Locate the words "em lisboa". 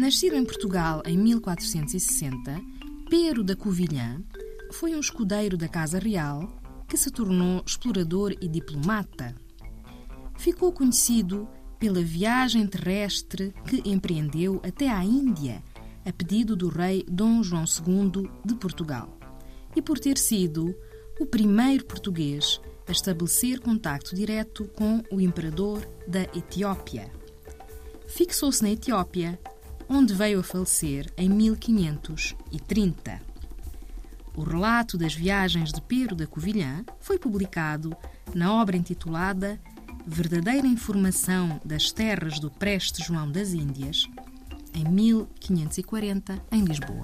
46.52-47.02